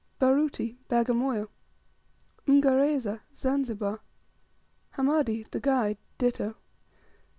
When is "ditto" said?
6.17-6.55